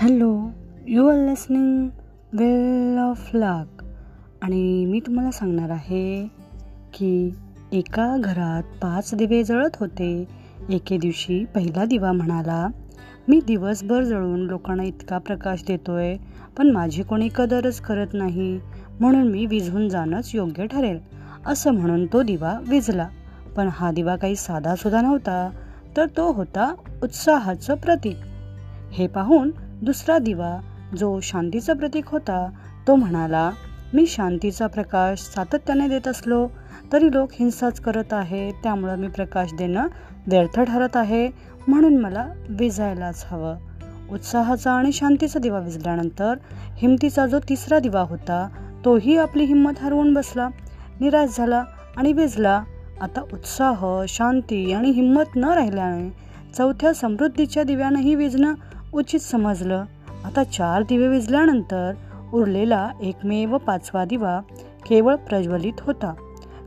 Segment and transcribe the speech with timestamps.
[0.00, 0.50] Hello
[0.88, 1.88] you are listening
[2.32, 3.82] well of luck
[4.42, 6.26] आणि मी तुम्हाला सांगणार आहे
[6.94, 7.34] की
[7.72, 10.28] एका घरात पाच दिवे जळत होते.
[10.70, 12.68] एके दिवशी पहिला दिवा म्हणाला
[13.28, 16.16] मी दिवसभर जळून लोकांना इतका प्रकाश देतोय
[16.58, 18.60] पण माझी कोणी कदरच करत नाही.
[19.00, 20.98] म्हणून मी विझून जाणंच योग्य ठरेल
[21.46, 23.08] असं म्हणून तो दिवा विझला.
[23.56, 25.50] पण हा दिवा काही साधासुद्धा नव्हता
[25.96, 28.16] तर तो होता उत्साहाचं प्रतीक.
[28.92, 29.50] हे पाहून
[29.82, 30.56] दुसरा दिवा
[30.98, 32.50] जो शांतीचा प्रतीक होता
[32.86, 33.50] तो म्हणाला
[33.94, 36.46] मी शांतीचा प्रकाश सातत्याने देत असलो
[36.92, 39.86] तरी लोक हिंसाच करत आहे त्यामुळं मी प्रकाश देणं
[40.26, 41.28] व्यर्थ ठरत आहे
[41.68, 43.56] म्हणून मला विजायलाच हवं.
[44.10, 46.34] उत्साहाचा आणि शांतीचा दिवा विजल्यानंतर
[46.76, 48.48] हिमतीचा जो तिसरा दिवा होता
[48.84, 50.48] तोही आपली हिंमत हरवून बसला.
[51.00, 51.64] निराश झाला
[51.96, 52.62] आणि विजला
[53.00, 56.10] आता उत्साह शांती आणि हिंमत न राहिल्याने
[56.56, 58.54] चौथ्या समृद्धीच्या दिव्यानंही विजणं
[58.92, 59.84] उचित समजलं.
[60.24, 61.92] आता चार दिवे विजल्यानंतर
[62.32, 64.40] उरलेला एकमेव पाचवा दिवा
[64.86, 66.14] केवळ प्रज्वलित होता.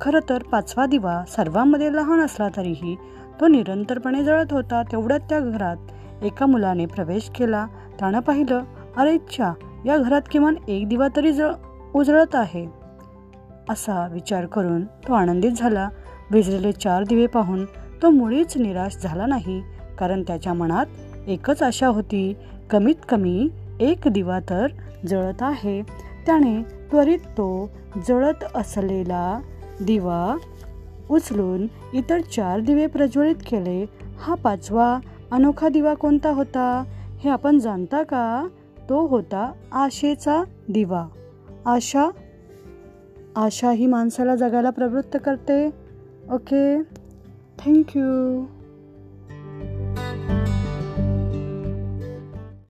[0.00, 2.96] खरं तर पाचवा दिवा सर्वांमध्ये लहान असला तरीही
[3.40, 4.82] तो निरंतरपणे जळत होता.
[4.82, 7.66] तेवढ्यात त्या घरात एका मुलाने प्रवेश केला.
[7.98, 8.62] त्यानं पाहिलं
[8.96, 9.52] अरे इच्छा
[9.86, 11.52] या घरात किमान एक दिवा तरी जळ
[11.94, 12.66] उजळत आहे.
[13.70, 15.88] असा विचार करून तो आनंदित झाला.
[16.30, 17.64] विजलेले चार दिवे पाहून
[18.02, 19.62] तो मुळीच निराश झाला नाही
[19.98, 20.86] कारण त्याच्या मनात
[21.26, 22.36] एकच आशा होती
[22.70, 23.48] कमीत कमी
[23.80, 24.66] एक दिवा तर
[25.06, 25.82] जळत आहे.
[26.26, 27.70] त्याने त्वरित तो
[28.08, 29.40] जळत असलेला
[29.80, 30.36] दिवा
[31.10, 33.86] उचलून इतर चार दिवे प्रज्वलित केले.
[34.18, 34.98] हा पाचवा
[35.30, 36.84] अनोखा दिवा कोणता होता
[37.18, 38.48] हे आपण जाणता का?
[38.88, 41.06] तो होता आशेचा दिवा.
[41.66, 42.08] आशा?
[43.36, 45.66] आशा ही माणसाला जगायला प्रवृत्त करते.
[46.30, 46.82] ओके.
[47.58, 48.44] Thank you.